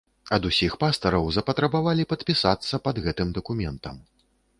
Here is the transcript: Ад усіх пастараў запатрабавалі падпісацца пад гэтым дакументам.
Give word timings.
Ад 0.35 0.45
усіх 0.49 0.71
пастараў 0.83 1.27
запатрабавалі 1.35 2.05
падпісацца 2.13 2.79
пад 2.87 2.95
гэтым 3.05 3.29
дакументам. 3.37 4.01